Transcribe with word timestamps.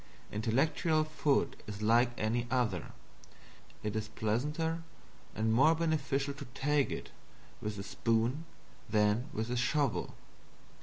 Intellectual 0.31 1.03
food 1.03 1.55
is 1.67 1.83
like 1.83 2.09
any 2.17 2.47
other; 2.49 2.91
it 3.83 3.95
is 3.95 4.07
pleasanter 4.07 4.81
and 5.35 5.53
more 5.53 5.75
beneficial 5.75 6.33
to 6.33 6.45
take 6.55 6.89
it 6.89 7.11
with 7.61 7.77
a 7.77 7.83
spoon 7.83 8.45
than 8.89 9.29
with 9.31 9.51
a 9.51 9.55
shovel. 9.55 10.15